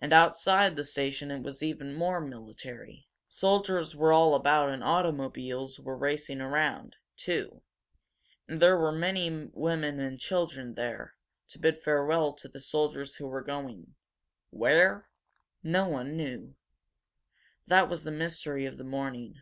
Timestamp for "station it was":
0.82-1.62